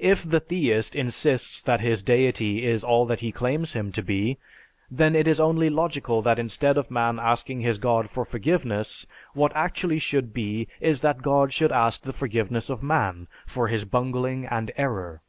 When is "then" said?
4.90-5.14